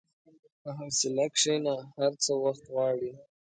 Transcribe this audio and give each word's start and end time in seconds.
په 0.61 0.69
حوصله 0.77 1.25
کښېنه، 1.33 1.75
هر 1.97 2.11
څه 2.23 2.31
وخت 2.43 2.63
غواړي. 2.73 3.11